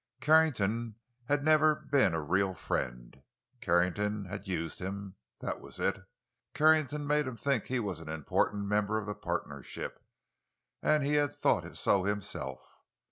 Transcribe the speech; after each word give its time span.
Carrington 0.19 0.95
had 1.25 1.43
never 1.45 1.75
been 1.75 2.15
a 2.15 2.21
real 2.21 2.55
friend. 2.55 3.21
Carrington 3.61 4.25
had 4.25 4.47
used 4.47 4.79
him—that 4.79 5.61
was 5.61 5.77
it; 5.79 6.01
Carrington 6.55 7.01
had 7.01 7.07
made 7.07 7.27
him 7.27 7.37
think 7.37 7.65
he 7.65 7.79
was 7.79 7.99
an 7.99 8.09
important 8.09 8.65
member 8.65 8.97
of 8.97 9.05
the 9.05 9.13
partnership, 9.13 10.03
and 10.81 11.03
he 11.03 11.13
had 11.13 11.31
thought 11.31 11.77
so 11.77 12.03
himself. 12.03 12.65